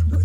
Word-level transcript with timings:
People, 0.00 0.18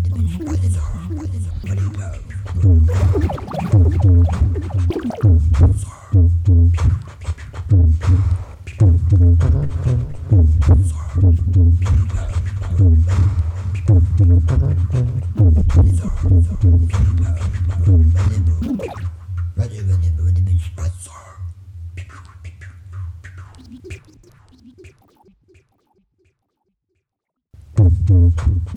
people. 22.42 22.65
Mm-hmm. 27.78 28.76